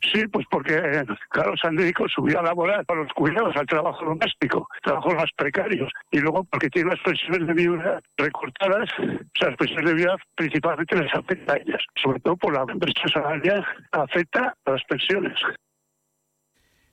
Sí, 0.00 0.26
pues 0.28 0.46
porque, 0.50 0.80
claro, 1.28 1.54
se 1.58 1.66
han 1.66 1.76
dedicado 1.76 2.08
su 2.08 2.22
vida 2.22 2.40
laboral 2.40 2.82
a 2.88 2.94
los 2.94 3.12
cuidados, 3.12 3.54
al 3.54 3.66
trabajo 3.66 4.06
doméstico, 4.06 4.66
trabajos 4.82 5.14
más 5.14 5.30
precarios. 5.36 5.92
Y 6.10 6.20
luego 6.20 6.44
porque 6.44 6.70
tienen 6.70 6.94
las 6.94 7.00
pensiones 7.00 7.46
de 7.46 7.52
vida 7.52 8.00
recortadas, 8.16 8.88
o 8.98 9.38
sea, 9.38 9.48
las 9.48 9.56
pensiones 9.58 9.84
de 9.84 9.94
vida 9.94 10.16
principalmente 10.34 10.96
les 10.96 11.14
afecta 11.14 11.52
a 11.52 11.56
ellas. 11.56 11.82
Sobre 12.02 12.20
todo 12.20 12.36
por 12.36 12.54
la 12.54 12.64
brecha 12.64 13.08
salarial 13.12 13.62
afecta 13.92 14.56
a 14.64 14.70
las 14.70 14.84
pensiones. 14.84 15.34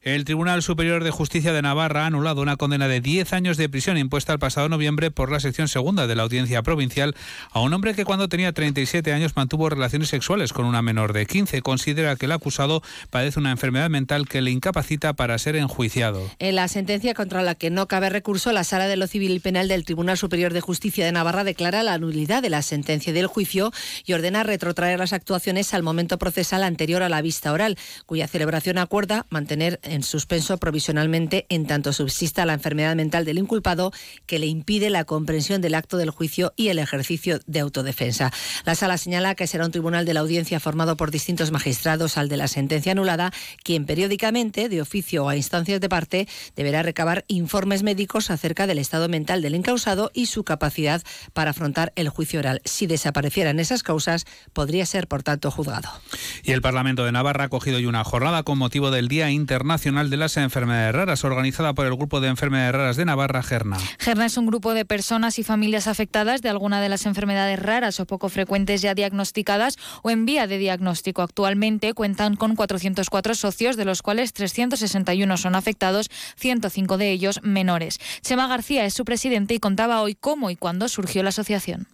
El 0.03 0.25
Tribunal 0.25 0.63
Superior 0.63 1.03
de 1.03 1.11
Justicia 1.11 1.53
de 1.53 1.61
Navarra 1.61 2.05
ha 2.05 2.07
anulado 2.07 2.41
una 2.41 2.55
condena 2.55 2.87
de 2.87 3.01
10 3.01 3.33
años 3.33 3.55
de 3.57 3.69
prisión 3.69 3.99
impuesta 3.99 4.33
el 4.33 4.39
pasado 4.39 4.67
noviembre 4.67 5.11
por 5.11 5.31
la 5.31 5.39
sección 5.39 5.67
segunda 5.67 6.07
de 6.07 6.15
la 6.15 6.23
Audiencia 6.23 6.63
Provincial 6.63 7.15
a 7.51 7.59
un 7.59 7.71
hombre 7.71 7.93
que 7.93 8.03
cuando 8.03 8.27
tenía 8.27 8.51
37 8.51 9.13
años 9.13 9.35
mantuvo 9.35 9.69
relaciones 9.69 10.09
sexuales 10.09 10.53
con 10.53 10.65
una 10.65 10.81
menor 10.81 11.13
de 11.13 11.27
15. 11.27 11.61
Considera 11.61 12.15
que 12.15 12.25
el 12.25 12.31
acusado 12.31 12.81
padece 13.11 13.37
una 13.37 13.51
enfermedad 13.51 13.91
mental 13.91 14.27
que 14.27 14.41
le 14.41 14.49
incapacita 14.49 15.13
para 15.13 15.37
ser 15.37 15.55
enjuiciado. 15.55 16.27
En 16.39 16.55
la 16.55 16.67
sentencia 16.67 17.13
contra 17.13 17.43
la 17.43 17.53
que 17.53 17.69
no 17.69 17.87
cabe 17.87 18.09
recurso, 18.09 18.51
la 18.53 18.63
Sala 18.63 18.87
de 18.87 18.97
lo 18.97 19.05
Civil 19.05 19.33
y 19.33 19.39
Penal 19.39 19.67
del 19.67 19.85
Tribunal 19.85 20.17
Superior 20.17 20.51
de 20.51 20.61
Justicia 20.61 21.05
de 21.05 21.11
Navarra 21.11 21.43
declara 21.43 21.83
la 21.83 21.99
nulidad 21.99 22.41
de 22.41 22.49
la 22.49 22.63
sentencia 22.63 23.13
del 23.13 23.27
juicio 23.27 23.71
y 24.03 24.13
ordena 24.13 24.41
retrotraer 24.41 24.97
las 24.97 25.13
actuaciones 25.13 25.75
al 25.75 25.83
momento 25.83 26.17
procesal 26.17 26.63
anterior 26.63 27.03
a 27.03 27.09
la 27.09 27.21
vista 27.21 27.53
oral, 27.53 27.77
cuya 28.07 28.27
celebración 28.27 28.79
acuerda 28.79 29.27
mantener 29.29 29.79
en 29.91 30.03
suspenso 30.03 30.57
provisionalmente 30.57 31.45
en 31.49 31.67
tanto 31.67 31.91
subsista 31.91 32.45
la 32.45 32.53
enfermedad 32.53 32.95
mental 32.95 33.25
del 33.25 33.37
inculpado 33.37 33.91
que 34.25 34.39
le 34.39 34.47
impide 34.47 34.89
la 34.89 35.03
comprensión 35.03 35.61
del 35.61 35.75
acto 35.75 35.97
del 35.97 36.09
juicio 36.09 36.53
y 36.55 36.69
el 36.69 36.79
ejercicio 36.79 37.39
de 37.45 37.59
autodefensa. 37.59 38.31
La 38.65 38.75
sala 38.75 38.97
señala 38.97 39.35
que 39.35 39.47
será 39.47 39.65
un 39.65 39.71
tribunal 39.71 40.05
de 40.05 40.13
la 40.13 40.21
audiencia 40.21 40.59
formado 40.59 40.95
por 40.95 41.11
distintos 41.11 41.51
magistrados 41.51 42.17
al 42.17 42.29
de 42.29 42.37
la 42.37 42.47
sentencia 42.47 42.93
anulada, 42.93 43.33
quien 43.63 43.85
periódicamente, 43.85 44.69
de 44.69 44.81
oficio 44.81 45.25
o 45.25 45.29
a 45.29 45.35
instancias 45.35 45.81
de 45.81 45.89
parte, 45.89 46.27
deberá 46.55 46.83
recabar 46.83 47.25
informes 47.27 47.83
médicos 47.83 48.31
acerca 48.31 48.67
del 48.67 48.79
estado 48.79 49.09
mental 49.09 49.41
del 49.41 49.55
encausado 49.55 50.11
y 50.13 50.27
su 50.27 50.43
capacidad 50.43 51.01
para 51.33 51.51
afrontar 51.51 51.91
el 51.95 52.09
juicio 52.09 52.39
oral. 52.39 52.61
Si 52.63 52.87
desaparecieran 52.87 53.59
esas 53.59 53.83
causas, 53.83 54.25
podría 54.53 54.85
ser, 54.85 55.07
por 55.07 55.23
tanto, 55.23 55.51
juzgado. 55.51 55.89
Y 56.43 56.53
el 56.53 56.61
Parlamento 56.61 57.03
de 57.03 57.11
Navarra 57.11 57.45
ha 57.45 57.49
cogido 57.49 57.77
hoy 57.77 57.85
una 57.85 58.03
jornada 58.03 58.43
con 58.43 58.57
motivo 58.57 58.89
del 58.91 59.09
Día 59.09 59.29
Internacional 59.29 59.80
de 59.81 60.17
las 60.17 60.37
Enfermedades 60.37 60.93
Raras, 60.93 61.23
organizada 61.23 61.73
por 61.73 61.87
el 61.87 61.95
Grupo 61.95 62.21
de 62.21 62.27
Enfermedades 62.27 62.73
Raras 62.73 62.97
de 62.97 63.05
Navarra, 63.05 63.41
GERNA. 63.41 63.77
GERNA 63.97 64.27
es 64.27 64.37
un 64.37 64.45
grupo 64.45 64.75
de 64.75 64.85
personas 64.85 65.39
y 65.39 65.43
familias 65.43 65.87
afectadas 65.87 66.43
de 66.43 66.49
alguna 66.49 66.79
de 66.81 66.87
las 66.87 67.07
enfermedades 67.07 67.59
raras 67.59 67.99
o 67.99 68.05
poco 68.05 68.29
frecuentes 68.29 68.83
ya 68.83 68.93
diagnosticadas 68.93 69.77
o 70.03 70.11
en 70.11 70.27
vía 70.27 70.45
de 70.45 70.59
diagnóstico. 70.59 71.23
Actualmente 71.23 71.95
cuentan 71.95 72.35
con 72.35 72.55
404 72.55 73.33
socios, 73.33 73.75
de 73.75 73.85
los 73.85 74.03
cuales 74.03 74.33
361 74.33 75.35
son 75.37 75.55
afectados, 75.55 76.11
105 76.35 76.99
de 76.99 77.11
ellos 77.11 77.39
menores. 77.41 77.97
Chema 78.21 78.47
García 78.47 78.85
es 78.85 78.93
su 78.93 79.03
presidente 79.03 79.55
y 79.55 79.59
contaba 79.59 80.03
hoy 80.03 80.13
cómo 80.13 80.51
y 80.51 80.55
cuándo 80.55 80.89
surgió 80.89 81.23
la 81.23 81.29
asociación 81.29 81.87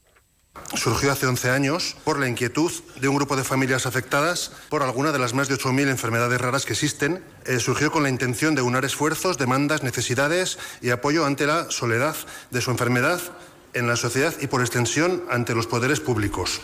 surgió 0.75 1.11
hace 1.11 1.27
11 1.27 1.49
años 1.49 1.95
por 2.03 2.19
la 2.19 2.27
inquietud 2.27 2.71
de 2.99 3.07
un 3.07 3.15
grupo 3.15 3.35
de 3.35 3.43
familias 3.43 3.85
afectadas 3.85 4.51
por 4.69 4.83
alguna 4.83 5.11
de 5.11 5.19
las 5.19 5.33
más 5.33 5.47
de 5.47 5.55
8.000 5.55 5.89
enfermedades 5.89 6.41
raras 6.41 6.65
que 6.65 6.73
existen. 6.73 7.23
Eh, 7.45 7.59
surgió 7.59 7.91
con 7.91 8.03
la 8.03 8.09
intención 8.09 8.55
de 8.55 8.61
unar 8.61 8.85
esfuerzos, 8.85 9.37
demandas, 9.37 9.83
necesidades 9.83 10.57
y 10.81 10.89
apoyo 10.89 11.25
ante 11.25 11.47
la 11.47 11.69
soledad 11.71 12.15
de 12.51 12.61
su 12.61 12.71
enfermedad 12.71 13.19
en 13.73 13.87
la 13.87 13.95
sociedad 13.95 14.33
y, 14.39 14.47
por 14.47 14.61
extensión, 14.61 15.23
ante 15.29 15.55
los 15.55 15.67
poderes 15.67 15.99
públicos. 15.99 16.61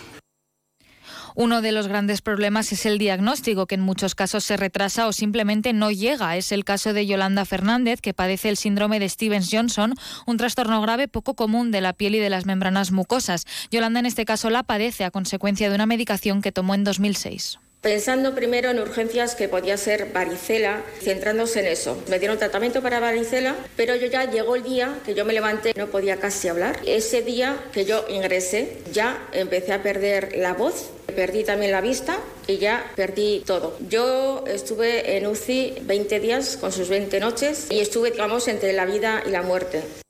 Uno 1.35 1.61
de 1.61 1.71
los 1.71 1.87
grandes 1.87 2.21
problemas 2.21 2.71
es 2.71 2.85
el 2.85 2.97
diagnóstico, 2.97 3.65
que 3.65 3.75
en 3.75 3.81
muchos 3.81 4.13
casos 4.13 4.43
se 4.43 4.57
retrasa 4.57 5.07
o 5.07 5.13
simplemente 5.13 5.73
no 5.73 5.89
llega. 5.89 6.37
Es 6.37 6.51
el 6.51 6.63
caso 6.63 6.93
de 6.93 7.07
Yolanda 7.07 7.45
Fernández, 7.45 8.01
que 8.01 8.13
padece 8.13 8.49
el 8.49 8.57
síndrome 8.57 8.99
de 8.99 9.09
Stevens-Johnson, 9.09 9.95
un 10.27 10.37
trastorno 10.37 10.81
grave 10.81 11.07
poco 11.07 11.33
común 11.33 11.71
de 11.71 11.81
la 11.81 11.93
piel 11.93 12.15
y 12.15 12.19
de 12.19 12.29
las 12.29 12.45
membranas 12.45 12.91
mucosas. 12.91 13.45
Yolanda 13.71 13.99
en 13.99 14.05
este 14.05 14.25
caso 14.25 14.49
la 14.49 14.63
padece 14.63 15.05
a 15.05 15.11
consecuencia 15.11 15.69
de 15.69 15.75
una 15.75 15.85
medicación 15.85 16.41
que 16.41 16.51
tomó 16.51 16.75
en 16.75 16.83
2006 16.83 17.59
pensando 17.83 18.33
primero 18.33 18.71
en 18.71 18.79
urgencias 18.79 19.35
que 19.35 19.49
podía 19.49 19.75
ser 19.77 20.11
varicela, 20.13 20.81
centrándose 21.01 21.59
en 21.59 21.67
eso. 21.67 22.01
Me 22.09 22.17
dieron 22.17 22.39
tratamiento 22.39 22.81
para 22.81 23.01
varicela, 23.01 23.55
pero 23.75 23.93
yo 23.95 24.07
ya 24.07 24.23
llegó 24.31 24.55
el 24.55 24.63
día 24.63 24.95
que 25.05 25.13
yo 25.13 25.25
me 25.25 25.33
levanté, 25.33 25.73
no 25.75 25.87
podía 25.87 26.17
casi 26.17 26.47
hablar. 26.47 26.79
Ese 26.87 27.21
día 27.21 27.57
que 27.73 27.83
yo 27.83 28.05
ingresé, 28.09 28.77
ya 28.93 29.27
empecé 29.33 29.73
a 29.73 29.83
perder 29.83 30.37
la 30.37 30.53
voz, 30.53 30.91
perdí 31.13 31.43
también 31.43 31.73
la 31.73 31.81
vista 31.81 32.17
y 32.47 32.57
ya 32.57 32.89
perdí 32.95 33.43
todo. 33.45 33.77
Yo 33.89 34.45
estuve 34.47 35.17
en 35.17 35.27
UCI 35.27 35.79
20 35.81 36.19
días 36.21 36.55
con 36.55 36.71
sus 36.71 36.87
20 36.87 37.19
noches 37.19 37.67
y 37.69 37.81
estuve, 37.81 38.11
digamos, 38.11 38.47
entre 38.47 38.71
la 38.71 38.85
vida 38.85 39.23
y 39.27 39.29
la 39.29 39.41
muerte. 39.41 40.02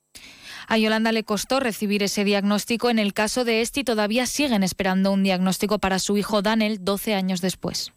A 0.68 0.78
Yolanda 0.78 1.12
le 1.12 1.24
costó 1.24 1.60
recibir 1.60 2.02
ese 2.02 2.24
diagnóstico. 2.24 2.90
En 2.90 2.98
el 2.98 3.12
caso 3.12 3.44
de 3.44 3.60
Esti 3.60 3.84
todavía 3.84 4.26
siguen 4.26 4.62
esperando 4.62 5.12
un 5.12 5.22
diagnóstico 5.22 5.78
para 5.78 5.98
su 5.98 6.16
hijo 6.16 6.42
Daniel 6.42 6.78
12 6.84 7.14
años 7.14 7.40
después. 7.40 7.92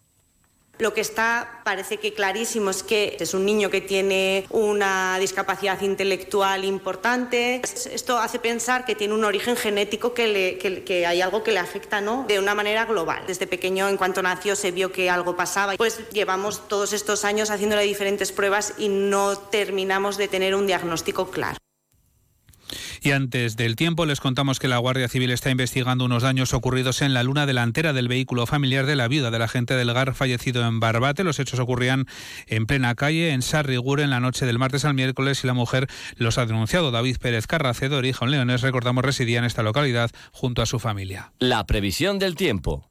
Lo 0.80 0.94
que 0.94 1.02
está, 1.02 1.62
parece 1.64 1.98
que 1.98 2.14
clarísimo, 2.14 2.70
es 2.70 2.84
que 2.84 3.18
es 3.20 3.34
un 3.34 3.46
niño 3.46 3.72
que 3.72 3.82
tiene 3.82 4.46
una 4.52 5.18
discapacidad 5.20 5.82
intelectual 5.82 6.66
importante. 6.66 7.62
Esto 7.64 8.20
hace 8.20 8.38
pensar 8.38 8.86
que 8.86 8.94
tiene 8.94 9.16
un 9.16 9.26
origen 9.26 9.56
genético 9.56 10.14
que, 10.14 10.84
que, 10.86 11.06
hay 11.08 11.22
algo 11.22 11.44
que 11.44 11.52
le 11.52 11.60
afecta 11.60 12.00
¿no? 12.00 12.26
de 12.28 12.38
una 12.38 12.54
manera 12.54 12.86
global. 12.86 13.24
Desde 13.26 13.48
pequeño, 13.48 13.90
en 13.90 13.98
cuanto 13.98 14.22
nació, 14.22 14.56
se 14.56 14.70
vio 14.70 14.92
que 14.92 15.10
algo 15.10 15.36
pasaba. 15.36 15.74
Pues 15.78 16.10
llevamos 16.12 16.68
todos 16.68 16.94
estos 16.94 17.26
años 17.26 17.50
haciéndole 17.50 17.82
diferentes 17.82 18.32
pruebas 18.32 18.76
y 18.78 18.90
no 18.90 19.36
terminamos 19.36 20.18
de 20.18 20.28
tener 20.28 20.54
un 20.54 20.68
diagnóstico 20.68 21.32
claro. 21.32 21.58
Y 23.01 23.12
antes 23.12 23.56
del 23.58 23.75
tiempo 23.75 24.06
les 24.06 24.20
contamos 24.20 24.60
que 24.60 24.68
la 24.68 24.77
Guardia 24.77 25.08
Civil 25.08 25.32
está 25.32 25.50
investigando 25.50 26.06
unos 26.06 26.24
daños 26.24 26.54
ocurridos 26.54 27.01
en 27.01 27.13
la 27.13 27.24
luna 27.24 27.46
delantera 27.46 27.94
del 27.94 28.08
vehículo 28.08 28.46
familiar 28.46 28.86
de 28.86 28.96
la 28.96 29.08
viuda 29.08 29.32
del 29.32 29.42
agente 29.42 29.75
del 29.75 29.94
GAR 29.94 30.13
fallecido 30.13 30.66
en 30.66 30.80
Barbate. 30.80 31.24
Los 31.24 31.39
hechos 31.39 31.60
ocurrían 31.60 32.06
en 32.48 32.66
plena 32.66 32.96
calle 32.96 33.32
en 33.32 33.42
Sarrigur 33.42 34.00
en 34.00 34.10
la 34.10 34.20
noche 34.20 34.46
del 34.46 34.60
martes 34.60 34.86
al 34.86 34.94
miércoles 34.94 35.44
y 35.44 35.48
la 35.48 35.54
mujer 35.54 35.88
los 36.16 36.38
ha 36.38 36.46
denunciado. 36.46 36.92
David 36.92 37.18
Pérez 37.18 37.48
Carracedo, 37.48 37.98
origen 37.98 38.32
leones, 38.32 38.62
recordamos, 38.62 39.04
residía 39.04 39.39
en 39.39 39.46
esta 39.46 39.63
localidad 39.63 40.12
junto 40.32 40.62
a 40.62 40.66
su 40.66 40.80
familia. 40.80 41.32
La 41.39 41.66
previsión 41.66 42.20
del 42.20 42.36
tiempo 42.36 42.89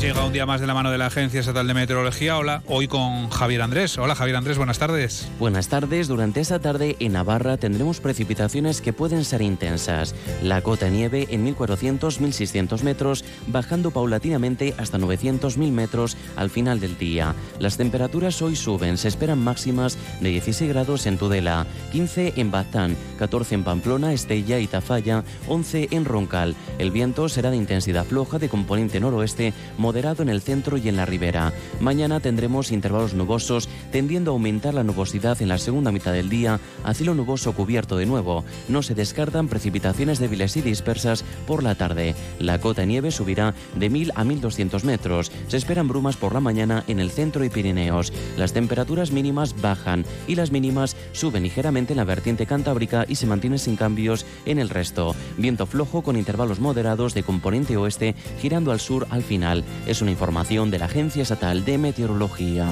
llega 0.00 0.24
un 0.24 0.32
día 0.32 0.44
más 0.44 0.60
de 0.60 0.66
la 0.66 0.74
mano 0.74 0.90
de 0.90 0.98
la 0.98 1.06
Agencia 1.06 1.40
Estatal 1.40 1.66
de 1.66 1.74
Meteorología. 1.74 2.36
Hola, 2.36 2.62
hoy 2.66 2.88
con 2.88 3.28
Javier 3.30 3.62
Andrés. 3.62 3.96
Hola 3.96 4.14
Javier 4.14 4.36
Andrés, 4.36 4.56
buenas 4.56 4.78
tardes. 4.78 5.28
Buenas 5.38 5.68
tardes. 5.68 6.08
Durante 6.08 6.40
esta 6.40 6.58
tarde 6.58 6.96
en 6.98 7.12
Navarra 7.12 7.58
tendremos 7.58 8.00
precipitaciones 8.00 8.80
que 8.80 8.92
pueden 8.92 9.24
ser 9.24 9.42
intensas. 9.42 10.14
La 10.42 10.62
cota 10.62 10.88
nieve 10.88 11.28
en 11.30 11.46
1400-1600 11.46 12.82
metros, 12.82 13.24
bajando 13.46 13.90
paulatinamente 13.92 14.74
hasta 14.78 14.98
900-1000 14.98 15.70
metros 15.70 16.16
al 16.36 16.50
final 16.50 16.80
del 16.80 16.98
día. 16.98 17.34
Las 17.58 17.76
temperaturas 17.76 18.42
hoy 18.42 18.56
suben, 18.56 18.98
se 18.98 19.08
esperan 19.08 19.38
máximas 19.38 19.96
de 20.20 20.30
16 20.30 20.70
grados 20.70 21.06
en 21.06 21.18
Tudela, 21.18 21.66
15 21.92 22.34
en 22.36 22.50
Baztán, 22.50 22.96
14 23.18 23.54
en 23.54 23.64
Pamplona, 23.64 24.12
Estella 24.12 24.58
y 24.58 24.66
Tafalla, 24.66 25.24
11 25.46 25.88
en 25.92 26.04
Roncal. 26.04 26.56
El 26.78 26.90
viento 26.90 27.28
será 27.28 27.50
de 27.50 27.56
intensidad 27.56 28.04
floja 28.04 28.38
de 28.38 28.48
componente 28.48 28.98
noroeste 28.98 29.52
moderado 29.84 30.22
en 30.22 30.30
el 30.30 30.40
centro 30.40 30.78
y 30.78 30.88
en 30.88 30.96
la 30.96 31.04
ribera. 31.04 31.52
Mañana 31.78 32.18
tendremos 32.18 32.72
intervalos 32.72 33.12
nubosos, 33.12 33.68
tendiendo 33.92 34.30
a 34.30 34.32
aumentar 34.32 34.72
la 34.72 34.82
nubosidad 34.82 35.42
en 35.42 35.48
la 35.48 35.58
segunda 35.58 35.92
mitad 35.92 36.14
del 36.14 36.30
día, 36.30 36.58
a 36.84 36.94
cielo 36.94 37.14
nuboso 37.14 37.52
cubierto 37.52 37.98
de 37.98 38.06
nuevo. 38.06 38.44
No 38.68 38.82
se 38.82 38.94
descartan 38.94 39.48
precipitaciones 39.48 40.20
débiles 40.20 40.56
y 40.56 40.62
dispersas 40.62 41.22
por 41.46 41.62
la 41.62 41.74
tarde. 41.74 42.14
La 42.38 42.60
cota 42.60 42.80
de 42.80 42.86
nieve 42.86 43.10
subirá 43.10 43.54
de 43.78 43.90
1000 43.90 44.12
a 44.14 44.24
1200 44.24 44.84
metros. 44.84 45.30
Se 45.48 45.58
esperan 45.58 45.86
brumas 45.86 46.16
por 46.16 46.32
la 46.32 46.40
mañana 46.40 46.82
en 46.88 46.98
el 46.98 47.10
centro 47.10 47.44
y 47.44 47.50
Pirineos. 47.50 48.10
Las 48.38 48.54
temperaturas 48.54 49.10
mínimas 49.10 49.60
bajan 49.60 50.06
y 50.26 50.34
las 50.34 50.50
mínimas 50.50 50.96
suben 51.12 51.42
ligeramente 51.42 51.92
en 51.92 51.98
la 51.98 52.04
vertiente 52.04 52.46
cantábrica 52.46 53.04
y 53.06 53.16
se 53.16 53.26
mantienen 53.26 53.58
sin 53.58 53.76
cambios 53.76 54.24
en 54.46 54.58
el 54.58 54.70
resto. 54.70 55.14
Viento 55.36 55.66
flojo 55.66 56.00
con 56.00 56.16
intervalos 56.16 56.58
moderados 56.58 57.12
de 57.12 57.22
componente 57.22 57.76
oeste 57.76 58.14
girando 58.40 58.72
al 58.72 58.80
sur 58.80 59.06
al 59.10 59.22
final. 59.22 59.62
Es 59.86 60.02
una 60.02 60.10
información 60.10 60.70
de 60.70 60.78
la 60.78 60.86
Agencia 60.86 61.22
Estatal 61.22 61.64
de 61.64 61.78
Meteorología. 61.78 62.68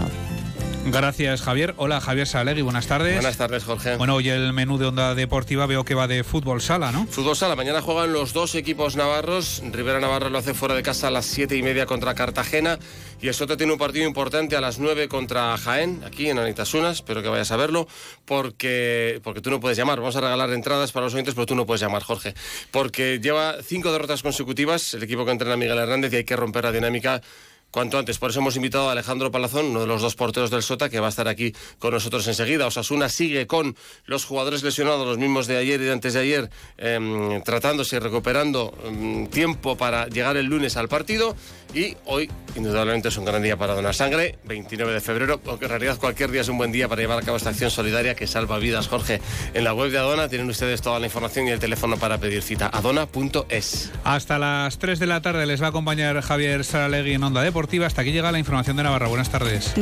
Gracias, 0.85 1.43
Javier. 1.43 1.75
Hola, 1.77 2.01
Javier 2.01 2.27
Salegui, 2.27 2.63
buenas 2.63 2.89
tardes. 2.89 3.15
Buenas 3.15 3.37
tardes, 3.37 3.65
Jorge. 3.65 3.97
Bueno, 3.97 4.17
hoy 4.17 4.29
el 4.29 4.53
menú 4.53 4.79
de 4.79 4.87
Onda 4.87 5.15
Deportiva 5.15 5.67
veo 5.67 5.85
que 5.85 5.95
va 5.95 6.09
de 6.09 6.25
fútbol 6.25 6.61
sala, 6.61 6.91
¿no? 6.91 7.07
Fútbol 7.07 7.37
sala. 7.37 7.55
Mañana 7.55 7.81
juegan 7.81 8.13
los 8.13 8.33
dos 8.33 8.55
equipos 8.57 8.97
navarros. 8.97 9.63
Rivera 9.71 10.01
Navarro 10.01 10.29
lo 10.29 10.39
hace 10.39 10.55
fuera 10.55 10.75
de 10.75 10.83
casa 10.83 11.09
a 11.09 11.11
las 11.11 11.25
siete 11.25 11.57
y 11.57 11.63
media 11.63 11.87
contra 11.87 12.15
Cartagena. 12.15 12.79
Y 13.21 13.29
el 13.29 13.35
Soto 13.35 13.57
tiene 13.57 13.73
un 13.73 13.79
partido 13.79 14.07
importante 14.07 14.57
a 14.57 14.61
las 14.61 14.81
nueve 14.81 15.07
contra 15.07 15.57
Jaén, 15.57 16.03
aquí 16.05 16.29
en 16.29 16.39
Anitasunas. 16.39 16.97
Espero 16.97 17.23
que 17.23 17.29
vayas 17.29 17.53
a 17.53 17.57
verlo, 17.57 17.87
porque, 18.25 19.21
porque 19.23 19.41
tú 19.41 19.51
no 19.51 19.61
puedes 19.61 19.79
llamar. 19.79 20.01
Vamos 20.01 20.17
a 20.17 20.21
regalar 20.21 20.51
entradas 20.51 20.91
para 20.91 21.07
los 21.07 21.15
oyentes, 21.15 21.35
pero 21.35 21.47
tú 21.47 21.55
no 21.55 21.65
puedes 21.65 21.81
llamar, 21.81 22.03
Jorge. 22.03 22.35
Porque 22.73 23.21
lleva 23.21 23.57
cinco 23.63 23.93
derrotas 23.93 24.23
consecutivas 24.23 24.95
el 24.95 25.05
equipo 25.05 25.25
que 25.25 25.31
entrena 25.31 25.57
Miguel 25.57 25.79
Hernández 25.79 26.13
y 26.13 26.17
hay 26.17 26.25
que 26.25 26.35
romper 26.35 26.65
la 26.65 26.73
dinámica 26.73 27.23
cuanto 27.73 27.99
antes. 27.99 28.19
Por 28.19 28.31
eso 28.31 28.39
hemos 28.39 28.55
invitado 28.55 28.89
a 28.89 28.93
Alejandro 28.93 29.33
Palazón, 29.33 29.67
uno 29.67 29.81
de 29.81 29.87
los 29.87 30.03
dos 30.03 30.15
porteros 30.15 30.51
del 30.51 30.63
Sota, 30.63 30.89
que 30.89 31.01
va 31.01 31.07
a 31.07 31.11
estar 31.11 31.27
aquí 31.27 31.53
con 31.79 31.93
nosotros 31.93 32.29
enseguida. 32.29 32.67
Osasuna 32.67 33.09
sigue 33.09 33.47
con 33.49 33.75
los 34.05 34.25
jugadores 34.25 34.63
lesionados, 34.63 35.07
los 35.07 35.19
mismos 35.19 35.47
de 35.47 35.57
ayer 35.57 35.81
y 35.81 35.85
de 35.85 35.93
antes 35.93 36.13
de 36.13 36.21
ayer, 36.21 36.51
em, 36.77 37.43
tratándose 37.43 37.97
y 37.97 37.99
recuperando 37.99 38.73
em, 38.85 39.27
tiempo 39.27 39.77
para 39.77 40.07
llegar 40.07 40.37
el 40.37 40.47
lunes 40.47 40.77
al 40.77 40.89
partido. 40.89 41.35
Y 41.75 41.97
hoy, 42.05 42.31
indudablemente, 42.55 43.09
es 43.09 43.17
un 43.17 43.25
gran 43.25 43.43
día 43.43 43.57
para 43.57 43.75
donar 43.75 43.95
sangre, 43.95 44.39
29 44.45 44.93
de 44.93 45.01
febrero, 45.01 45.41
porque 45.41 45.65
en 45.65 45.71
realidad 45.71 45.99
cualquier 45.99 46.31
día 46.31 46.43
es 46.43 46.49
un 46.49 46.59
buen 46.59 46.71
día 46.71 46.87
para 46.87 47.01
llevar 47.01 47.19
a 47.19 47.23
cabo 47.23 47.39
esta 47.39 47.49
acción 47.49 47.71
solidaria 47.71 48.15
que 48.15 48.27
salva 48.27 48.59
vidas. 48.59 48.89
Jorge, 48.89 49.23
en 49.55 49.65
la 49.65 49.73
web 49.73 49.91
de 49.91 49.97
Adona 49.97 50.29
tienen 50.29 50.51
ustedes 50.51 50.83
toda 50.83 51.01
la 51.01 51.07
información 51.07 51.49
y 51.49 51.51
el 51.53 51.59
teléfono 51.59 51.97
para 51.97 52.19
pedir 52.19 52.43
cita, 52.43 52.69
adona.es. 52.71 53.91
Hasta 54.05 54.39
las 54.39 54.79
3 54.79 54.99
de 54.99 55.07
la 55.07 55.23
tarde 55.23 55.47
les 55.47 55.63
va 55.63 55.67
a 55.67 55.69
acompañar 55.71 56.21
Javier 56.21 56.63
Saralegui 56.63 57.15
en 57.15 57.25
Onda 57.25 57.43
Hasta 57.87 58.03
aquí 58.03 58.13
llega 58.13 58.33
la 58.33 58.39
información 58.39 58.77
de 58.77 58.83
Navarra. 58.83 59.09
Buenas 59.09 59.31
tardes. 59.31 59.77